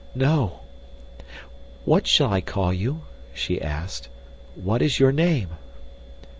"No;—what 0.15 2.07
shall 2.07 2.33
I 2.33 2.41
call 2.41 2.73
you?" 2.73 3.03
she 3.35 3.61
asked. 3.61 4.09
"What 4.55 4.81
is 4.81 4.99
your 4.99 5.11
name?" 5.11 5.49